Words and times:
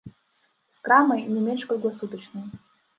З 0.79 0.81
крамай, 0.87 1.21
не 1.37 1.47
менш 1.47 1.61
кругласутачнай. 1.71 2.45